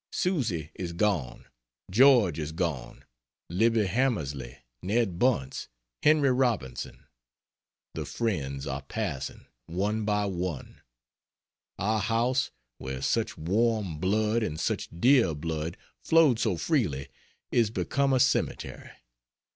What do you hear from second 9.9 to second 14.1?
by one; our house, where such warm